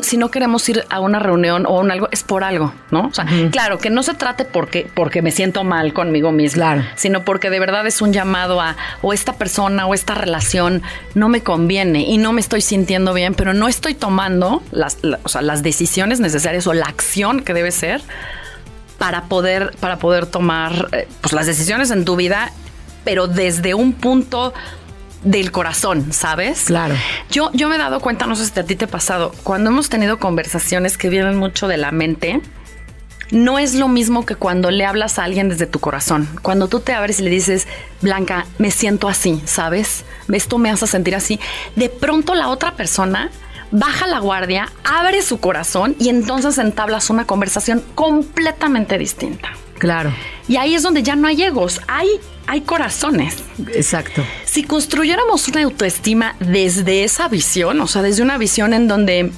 si 0.02 0.18
no 0.18 0.30
queremos 0.30 0.68
ir 0.68 0.84
a 0.90 1.00
una 1.00 1.20
reunión 1.20 1.66
o 1.66 1.78
a 1.78 1.82
un 1.82 1.92
algo, 1.92 2.10
es 2.12 2.24
por 2.24 2.44
algo, 2.44 2.74
¿no? 2.92 3.08
O 3.08 3.14
sea, 3.14 3.26
claro, 3.52 3.78
que 3.78 3.90
no 3.90 4.04
se 4.04 4.14
trate 4.14 4.44
porque, 4.44 4.90
porque 4.94 5.22
me 5.22 5.32
siento 5.32 5.64
mal 5.64 5.94
conmigo 5.94 6.32
misma, 6.32 6.92
sino 6.96 7.24
porque 7.24 7.50
de 7.50 7.60
verdad 7.60 7.88
es 7.88 8.02
un 8.02 8.12
llamado 8.12 8.60
a, 8.60 8.76
o 9.02 9.14
esta 9.14 9.34
persona 9.34 9.88
o 9.88 9.94
esta 9.94 10.14
relación 10.14 10.84
no 11.16 11.30
me 11.30 11.42
conviene 11.42 12.02
y 12.02 12.18
no 12.18 12.34
me 12.34 12.42
estoy 12.42 12.62
sintiendo 12.62 13.14
bien, 13.14 13.34
pero 13.34 13.54
no 13.54 13.68
estoy 13.68 13.96
tomando 13.96 14.62
las, 14.72 14.98
las 15.04 15.64
decisiones 15.64 16.20
necesarias 16.20 16.68
o 16.68 16.74
la 16.74 16.86
acción 16.86 17.42
que 17.42 17.54
debe 17.54 17.72
ser 17.72 18.02
para 18.98 19.26
poder, 19.26 19.76
para 19.80 20.00
poder 20.00 20.26
tomar 20.26 20.90
eh, 20.92 21.08
pues, 21.22 21.32
las 21.32 21.46
decisiones 21.46 21.92
en 21.92 22.04
tu 22.04 22.18
vida, 22.18 22.52
pero 23.06 23.28
desde 23.28 23.74
un 23.74 23.94
punto 23.94 24.54
del 25.24 25.52
corazón, 25.52 26.12
¿sabes? 26.12 26.66
Claro. 26.66 26.96
Yo, 27.30 27.52
yo 27.54 27.70
me 27.70 27.76
he 27.76 27.80
dado 27.80 28.00
cuenta, 28.00 28.28
no 28.28 28.36
sé 28.36 28.46
si 28.46 28.60
a 28.60 28.64
ti 28.64 28.76
te 28.76 28.86
ha 28.86 28.88
pasado, 28.88 29.32
cuando 29.44 29.70
hemos 29.70 29.90
tenido 29.90 30.20
conversaciones 30.20 30.98
que 30.98 31.10
vienen 31.10 31.38
mucho 31.38 31.68
de 31.68 31.78
la 31.78 31.92
mente, 31.92 32.42
no 33.32 33.60
es 33.60 33.76
lo 33.76 33.88
mismo 33.88 34.26
que 34.26 34.36
cuando 34.36 34.72
le 34.72 34.86
hablas 34.86 35.20
a 35.20 35.26
alguien 35.26 35.50
desde 35.50 35.66
tu 35.66 35.80
corazón. 35.80 36.30
Cuando 36.42 36.68
tú 36.68 36.80
te 36.80 36.94
abres 36.94 37.20
y 37.20 37.24
le 37.24 37.30
dices, 37.30 37.68
Blanca, 38.02 38.46
me 38.58 38.72
siento 38.72 39.08
así, 39.08 39.42
¿sabes? 39.46 40.06
Esto 40.32 40.58
me 40.58 40.70
hace 40.70 40.88
sentir 40.88 41.16
así. 41.16 41.40
De 41.76 41.90
pronto 41.90 42.36
la 42.36 42.48
otra 42.48 42.76
persona 42.76 43.30
baja 43.72 44.08
la 44.08 44.20
guardia, 44.20 44.72
abre 44.86 45.22
su 45.22 45.40
corazón 45.40 45.96
y 46.00 46.10
entonces 46.10 46.58
entablas 46.58 47.10
una 47.10 47.26
conversación 47.26 47.84
completamente 47.96 48.98
distinta. 48.98 49.50
Claro. 49.78 50.14
Y 50.48 50.58
ahí 50.58 50.76
es 50.76 50.84
donde 50.84 51.04
ya 51.04 51.16
no 51.16 51.28
hay 51.28 51.44
egos, 51.44 51.82
hay, 51.88 52.08
hay 52.46 52.62
corazones. 52.62 53.44
Exacto. 53.74 54.24
Si 54.46 54.64
construyéramos 54.64 55.48
una 55.48 55.64
autoestima 55.64 56.36
desde 56.40 57.04
esa 57.04 57.28
visión, 57.28 57.80
o 57.82 57.88
sea, 57.88 58.02
desde 58.02 58.24
una 58.24 58.38
visión 58.38 58.74
en 58.74 58.88
donde 58.88 59.32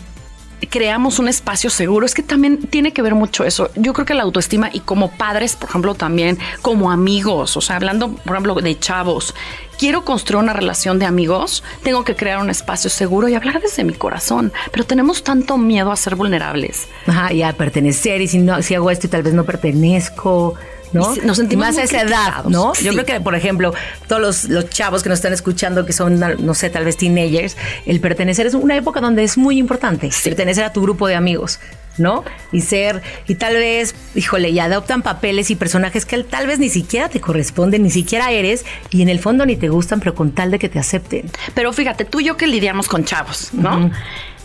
creamos 0.67 1.19
un 1.19 1.27
espacio 1.27 1.69
seguro. 1.69 2.05
Es 2.05 2.13
que 2.13 2.23
también 2.23 2.57
tiene 2.67 2.91
que 2.91 3.01
ver 3.01 3.15
mucho 3.15 3.43
eso. 3.43 3.69
Yo 3.75 3.93
creo 3.93 4.05
que 4.05 4.13
la 4.13 4.23
autoestima 4.23 4.69
y 4.71 4.79
como 4.81 5.11
padres, 5.11 5.55
por 5.55 5.69
ejemplo, 5.69 5.95
también 5.95 6.37
como 6.61 6.91
amigos, 6.91 7.57
o 7.57 7.61
sea, 7.61 7.77
hablando, 7.77 8.11
por 8.11 8.33
ejemplo, 8.33 8.55
de 8.55 8.77
chavos, 8.79 9.33
quiero 9.79 10.03
construir 10.03 10.43
una 10.43 10.53
relación 10.53 10.99
de 10.99 11.05
amigos, 11.05 11.63
tengo 11.83 12.03
que 12.03 12.15
crear 12.15 12.39
un 12.39 12.49
espacio 12.49 12.89
seguro 12.89 13.29
y 13.29 13.35
hablar 13.35 13.61
desde 13.61 13.83
mi 13.83 13.93
corazón. 13.93 14.51
Pero 14.71 14.85
tenemos 14.85 15.23
tanto 15.23 15.57
miedo 15.57 15.91
a 15.91 15.95
ser 15.95 16.15
vulnerables. 16.15 16.87
Ajá, 17.07 17.33
y 17.33 17.41
a 17.41 17.53
pertenecer. 17.53 18.21
Y 18.21 18.27
si 18.27 18.39
no, 18.39 18.61
si 18.61 18.75
hago 18.75 18.91
esto 18.91 19.09
tal 19.09 19.23
vez 19.23 19.33
no 19.33 19.45
pertenezco. 19.45 20.55
¿No? 20.93 21.15
Nos 21.24 21.38
sentimos 21.38 21.67
más 21.67 21.77
a 21.77 21.84
esa 21.84 22.01
edad, 22.01 22.46
¿no? 22.46 22.74
Yo 22.75 22.91
creo 22.93 23.05
que, 23.05 23.22
por 23.22 23.36
ejemplo, 23.36 23.74
todos 24.08 24.48
los, 24.50 24.69
chavos 24.69 25.03
que 25.03 25.10
nos 25.10 25.19
están 25.19 25.34
escuchando, 25.34 25.86
que 25.86 25.93
son, 25.93 26.19
no 26.19 26.53
sé, 26.53 26.69
tal 26.69 26.86
vez 26.86 26.98
teenagers, 26.98 27.58
el 27.86 28.00
pertenecer 28.00 28.48
es 28.48 28.53
una 28.53 28.75
época 28.75 29.01
donde 29.01 29.24
es 29.24 29.38
muy 29.38 29.58
importante, 29.58 30.10
pertenecer 30.24 30.63
a 30.63 30.74
tu 30.74 30.81
grupo 30.81 31.08
de 31.08 31.15
amigos. 31.15 31.60
¿no? 31.98 32.24
Y 32.53 32.62
ser, 32.62 33.01
y 33.27 33.36
tal 33.36 33.55
vez, 33.55 33.93
híjole, 34.15 34.51
y 34.51 34.60
adoptan 34.60 35.01
papeles 35.01 35.51
y 35.51 35.55
personajes 35.55 36.05
que 36.05 36.24
tal 36.24 36.48
vez 36.48 36.58
ni 36.58 36.69
siquiera 36.69 37.10
te 37.10 37.19
corresponden, 37.19 37.84
ni 37.84 37.91
siquiera 37.91 38.31
eres, 38.31 38.65
y 38.89 39.01
en 39.01 39.10
el 39.10 39.19
fondo 39.19 39.46
ni 39.46 39.58
te 39.58 39.67
gustan, 39.67 40.00
pero 40.00 40.15
con 40.15 40.31
tal 40.31 40.50
de 40.50 40.60
que 40.60 40.69
te 40.69 40.79
acepten. 40.79 41.29
Pero 41.53 41.74
fíjate, 41.74 42.05
tú 42.05 42.22
y 42.22 42.25
yo 42.25 42.38
que 42.38 42.48
lidiamos 42.48 42.88
con 42.88 43.03
chavos, 43.03 43.50
¿no? 43.51 43.91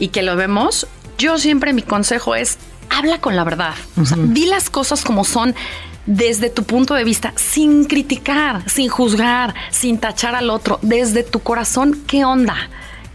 Y 0.00 0.08
que 0.08 0.22
lo 0.22 0.34
vemos, 0.34 0.88
yo 1.16 1.38
siempre 1.38 1.72
mi 1.72 1.82
consejo 1.82 2.34
es, 2.34 2.58
habla 2.90 3.20
con 3.20 3.36
la 3.36 3.44
verdad. 3.44 3.74
O 3.96 4.04
sea, 4.04 4.18
di 4.18 4.46
las 4.46 4.68
cosas 4.70 5.04
como 5.04 5.24
son 5.24 5.54
desde 6.06 6.50
tu 6.50 6.64
punto 6.64 6.94
de 6.94 7.04
vista, 7.04 7.32
sin 7.36 7.84
criticar, 7.84 8.68
sin 8.68 8.88
juzgar, 8.88 9.54
sin 9.70 9.98
tachar 9.98 10.34
al 10.34 10.50
otro, 10.50 10.78
desde 10.82 11.22
tu 11.22 11.40
corazón, 11.40 12.02
¿qué 12.06 12.24
onda? 12.24 12.56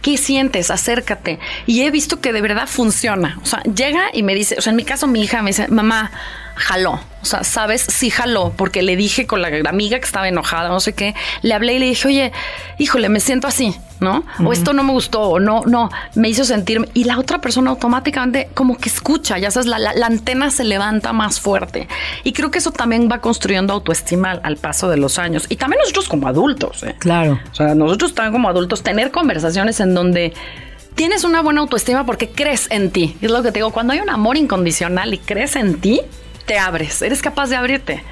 ¿Qué 0.02 0.16
sientes? 0.16 0.70
Acércate. 0.70 1.38
Y 1.66 1.82
he 1.82 1.90
visto 1.90 2.20
que 2.20 2.32
de 2.32 2.40
verdad 2.40 2.66
funciona. 2.66 3.38
O 3.42 3.46
sea, 3.46 3.62
llega 3.62 4.04
y 4.12 4.22
me 4.22 4.34
dice, 4.34 4.56
o 4.58 4.62
sea, 4.62 4.70
en 4.70 4.76
mi 4.76 4.84
caso 4.84 5.06
mi 5.06 5.22
hija 5.22 5.42
me 5.42 5.50
dice, 5.50 5.68
mamá, 5.68 6.10
jaló. 6.56 7.00
O 7.22 7.26
sea, 7.26 7.44
¿sabes? 7.44 7.82
Sí 7.82 8.10
jaló, 8.10 8.52
porque 8.56 8.82
le 8.82 8.96
dije 8.96 9.26
con 9.26 9.42
la 9.42 9.48
amiga 9.68 9.98
que 9.98 10.06
estaba 10.06 10.28
enojada, 10.28 10.68
no 10.68 10.80
sé 10.80 10.94
qué, 10.94 11.14
le 11.42 11.54
hablé 11.54 11.74
y 11.74 11.78
le 11.78 11.86
dije, 11.86 12.08
oye, 12.08 12.32
híjole, 12.78 13.08
me 13.10 13.20
siento 13.20 13.46
así, 13.46 13.74
¿no? 14.00 14.24
O 14.44 14.52
esto 14.52 14.72
no 14.72 14.82
me 14.82 14.92
gustó, 14.92 15.20
o 15.22 15.40
no, 15.40 15.62
no, 15.66 15.90
me 16.14 16.28
hizo 16.28 16.44
sentirme. 16.44 16.88
Y 16.94 17.04
la 17.04 17.18
otra 17.18 17.40
persona 17.40 17.70
automáticamente 17.70 18.48
como 18.54 18.78
que 18.78 18.88
escucha, 18.88 19.38
ya 19.38 19.50
sabes, 19.50 19.66
la, 19.66 19.78
la, 19.78 20.06
antena 20.06 20.50
se 20.50 20.64
levanta 20.64 21.12
más 21.12 21.40
fuerte. 21.40 21.88
Y 22.24 22.32
creo 22.32 22.50
que 22.50 22.58
eso 22.58 22.72
también 22.72 23.08
va 23.10 23.20
construyendo 23.20 23.74
autoestima 23.74 24.32
al, 24.42 24.56
paso 24.56 24.88
de 24.88 24.96
los 24.96 25.18
años. 25.18 25.46
Y 25.48 25.56
también 25.56 25.80
nosotros 25.80 26.08
como 26.08 26.26
adultos, 26.26 26.82
¿eh? 26.82 26.96
Claro. 26.98 27.38
O 27.50 27.54
sea, 27.54 27.74
nosotros 27.74 28.14
también 28.14 28.32
como 28.32 28.48
adultos, 28.48 28.82
tener 28.82 29.10
conversaciones 29.10 29.80
en 29.80 29.94
donde 29.94 30.32
tienes 30.94 31.24
una 31.24 31.42
buena 31.42 31.60
autoestima 31.60 32.04
porque 32.04 32.30
crees 32.30 32.70
en 32.70 32.90
ti. 32.90 33.16
Es 33.20 33.30
lo 33.30 33.42
que 33.42 33.52
te 33.52 33.58
digo, 33.58 33.70
cuando 33.70 33.92
hay 33.92 34.00
un 34.00 34.10
amor 34.10 34.36
incondicional 34.36 35.12
y 35.14 35.18
crees 35.18 35.56
en 35.56 35.80
ti, 35.80 36.00
te 36.46 36.58
abres, 36.58 37.02
eres 37.02 37.22
capaz 37.22 37.48
de 37.48 37.56
abrirte. 37.56 38.02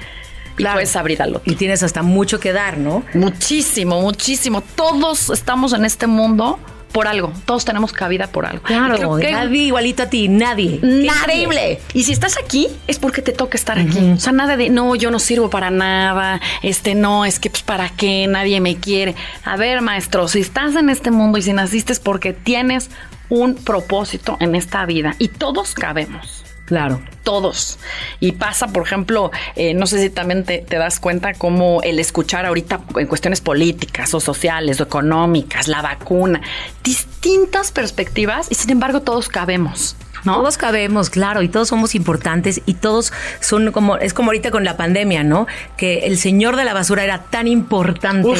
Y 0.57 0.65
puedes 0.65 0.95
abrir 0.97 1.21
al 1.21 1.35
otro. 1.35 1.51
Y 1.51 1.55
tienes 1.55 1.83
hasta 1.83 2.01
mucho 2.01 2.39
que 2.39 2.51
dar, 2.51 2.77
¿no? 2.77 3.03
Muchísimo, 3.13 4.01
muchísimo. 4.01 4.61
Todos 4.61 5.29
estamos 5.29 5.71
en 5.71 5.85
este 5.85 6.05
mundo 6.05 6.59
por 6.91 7.07
algo. 7.07 7.31
Todos 7.45 7.65
tenemos 7.65 7.93
cabida 7.93 8.27
por 8.27 8.45
algo. 8.45 8.63
Claro, 8.63 9.17
nadie 9.17 9.63
igualito 9.63 10.03
a 10.03 10.09
ti, 10.09 10.27
nadie. 10.27 10.79
Increíble. 10.81 11.79
Y 11.93 12.03
si 12.03 12.11
estás 12.11 12.37
aquí, 12.37 12.67
es 12.87 12.99
porque 12.99 13.21
te 13.21 13.31
toca 13.31 13.57
estar 13.57 13.79
aquí. 13.79 13.99
O 14.11 14.19
sea, 14.19 14.33
nada 14.33 14.57
de, 14.57 14.69
no, 14.69 14.95
yo 14.95 15.11
no 15.11 15.19
sirvo 15.19 15.49
para 15.49 15.69
nada, 15.69 16.41
este, 16.61 16.95
no, 16.95 17.25
es 17.25 17.39
que, 17.39 17.49
pues, 17.49 17.63
¿para 17.63 17.89
qué? 17.89 18.27
Nadie 18.27 18.59
me 18.59 18.77
quiere. 18.77 19.15
A 19.45 19.55
ver, 19.55 19.81
maestro, 19.81 20.27
si 20.27 20.39
estás 20.39 20.75
en 20.75 20.89
este 20.89 21.11
mundo 21.11 21.37
y 21.37 21.41
si 21.41 21.53
naciste 21.53 21.93
es 21.93 21.99
porque 21.99 22.33
tienes 22.33 22.89
un 23.29 23.55
propósito 23.55 24.37
en 24.39 24.55
esta 24.55 24.85
vida 24.85 25.15
y 25.19 25.27
todos 25.27 25.73
cabemos. 25.73 26.48
Claro. 26.69 27.01
Todos. 27.23 27.79
Y 28.19 28.33
pasa, 28.33 28.67
por 28.67 28.83
ejemplo, 28.83 29.31
eh, 29.55 29.73
no 29.73 29.87
sé 29.87 29.99
si 29.99 30.11
también 30.11 30.43
te, 30.43 30.63
das 30.69 30.99
cuenta 30.99 31.33
cómo 31.33 31.81
el 31.81 31.97
escuchar 31.97 32.45
ahorita 32.45 32.81
en 32.95 33.07
cuestiones 33.07 33.41
políticas 33.41 34.13
o 34.13 34.19
sociales 34.19 34.79
o 34.79 34.83
económicas, 34.83 35.67
la 35.67 35.81
vacuna, 35.81 36.41
distintas 36.83 37.71
perspectivas 37.71 38.51
y 38.51 38.55
sin 38.55 38.69
embargo 38.69 39.01
todos 39.01 39.29
cabemos. 39.29 39.95
Todos 40.23 40.57
cabemos, 40.57 41.09
claro, 41.09 41.41
y 41.41 41.47
todos 41.47 41.69
somos 41.69 41.95
importantes 41.95 42.61
y 42.65 42.73
todos 42.75 43.13
son 43.39 43.71
como, 43.71 43.97
es 43.97 44.13
como 44.13 44.29
ahorita 44.29 44.51
con 44.51 44.63
la 44.63 44.75
pandemia, 44.77 45.23
¿no? 45.23 45.47
Que 45.77 45.99
el 45.99 46.17
señor 46.17 46.55
de 46.55 46.65
la 46.65 46.73
basura 46.73 47.03
era 47.03 47.23
tan 47.23 47.47
importante 47.47 48.37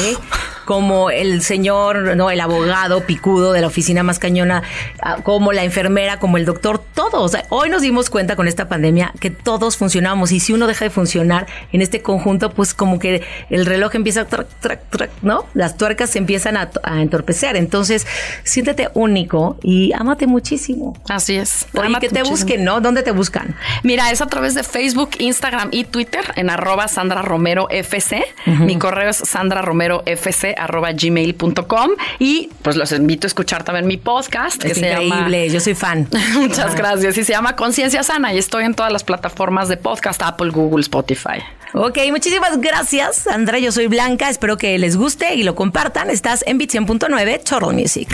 como 0.66 1.10
el 1.10 1.42
señor, 1.42 2.16
no, 2.16 2.30
el 2.30 2.40
abogado 2.40 3.04
picudo 3.06 3.52
de 3.52 3.60
la 3.60 3.66
oficina 3.66 4.02
más 4.02 4.18
cañona, 4.18 4.62
ah, 5.02 5.16
como 5.22 5.52
la 5.52 5.64
enfermera, 5.64 6.18
como 6.18 6.36
el 6.36 6.44
doctor, 6.44 6.84
todos. 7.08 7.32
hoy 7.48 7.70
nos 7.70 7.80
dimos 7.80 8.10
cuenta 8.10 8.36
con 8.36 8.46
esta 8.46 8.68
pandemia 8.68 9.12
que 9.20 9.30
todos 9.30 9.76
funcionamos 9.76 10.32
y 10.32 10.40
si 10.40 10.52
uno 10.52 10.66
deja 10.66 10.84
de 10.84 10.90
funcionar 10.90 11.46
en 11.72 11.80
este 11.80 12.02
conjunto, 12.02 12.50
pues 12.50 12.74
como 12.74 12.98
que 12.98 13.22
el 13.48 13.64
reloj 13.64 13.94
empieza 13.94 14.22
a 14.22 14.24
trac, 14.26 14.48
trac, 14.60 14.90
trac, 14.90 15.10
¿no? 15.22 15.46
Las 15.54 15.76
tuercas 15.76 16.10
se 16.10 16.18
empiezan 16.18 16.56
a, 16.56 16.70
a 16.82 17.00
entorpecer. 17.00 17.56
Entonces, 17.56 18.06
siéntete 18.44 18.88
único 18.94 19.58
y 19.62 19.92
ámate 19.94 20.26
muchísimo. 20.26 21.00
Así 21.08 21.36
es. 21.36 21.66
Y 21.88 21.94
que 22.00 22.08
te 22.10 22.22
busquen, 22.22 22.64
¿no? 22.64 22.80
¿Dónde 22.80 23.02
te 23.02 23.12
buscan? 23.12 23.56
Mira, 23.82 24.10
es 24.10 24.20
a 24.20 24.26
través 24.26 24.54
de 24.54 24.62
Facebook, 24.62 25.10
Instagram 25.18 25.70
y 25.72 25.84
Twitter 25.84 26.24
en 26.36 26.50
arroba 26.50 26.88
Sandra 26.88 27.22
Romero 27.22 27.68
FC. 27.70 28.22
Mi 28.46 28.78
correo 28.78 29.10
es 29.10 29.16
sandraromerofc 29.16 30.58
arroba 30.58 30.92
gmail.com 30.92 31.90
y 32.18 32.50
pues 32.62 32.76
los 32.76 32.92
invito 32.92 33.26
a 33.26 33.28
escuchar 33.28 33.64
también 33.64 33.86
mi 33.86 33.96
podcast. 33.96 34.64
Es 34.64 34.78
increíble, 34.78 35.48
yo 35.50 35.60
soy 35.60 35.74
fan. 35.74 36.08
Muchas 36.34 36.74
gracias. 36.74 36.89
Y 36.98 37.12
se 37.12 37.32
llama 37.32 37.54
Conciencia 37.54 38.02
Sana 38.02 38.34
y 38.34 38.38
estoy 38.38 38.64
en 38.64 38.74
todas 38.74 38.92
las 38.92 39.04
plataformas 39.04 39.68
de 39.68 39.76
podcast, 39.76 40.20
Apple, 40.22 40.50
Google, 40.50 40.80
Spotify. 40.80 41.38
Ok, 41.72 41.98
muchísimas 42.10 42.60
gracias, 42.60 43.16
Sandra. 43.16 43.60
Yo 43.60 43.70
soy 43.70 43.86
Blanca. 43.86 44.28
Espero 44.28 44.56
que 44.56 44.76
les 44.76 44.96
guste 44.96 45.36
y 45.36 45.44
lo 45.44 45.54
compartan. 45.54 46.10
Estás 46.10 46.42
en 46.48 46.58
Bit 46.58 46.72
100.9 46.72 47.44
Total 47.44 47.72
Music. 47.72 48.08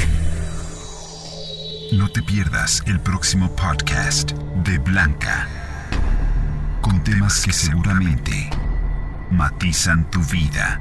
No 1.92 2.11
te 2.11 2.21
pierdas 2.23 2.83
el 2.87 3.00
próximo 3.00 3.50
podcast 3.56 4.33
de 4.62 4.76
Blanca. 4.76 5.49
Con 6.83 7.02
temas 7.02 7.47
que 7.47 7.54
seguramente 7.54 8.50
matizan 9.30 10.11
tu 10.11 10.21
vida. 10.25 10.78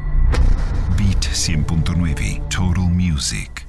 Beat 0.97 1.21
100.9 1.21 2.49
Total 2.49 2.89
Music. 2.89 3.64